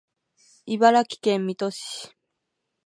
[0.65, 2.15] 茨城県水戸市